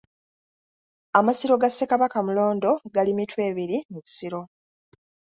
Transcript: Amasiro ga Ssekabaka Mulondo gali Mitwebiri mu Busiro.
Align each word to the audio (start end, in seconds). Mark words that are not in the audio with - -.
Amasiro 1.19 1.55
ga 1.61 1.69
Ssekabaka 1.71 2.17
Mulondo 2.25 2.71
gali 2.93 3.11
Mitwebiri 3.17 3.77
mu 3.91 3.99
Busiro. 4.03 4.41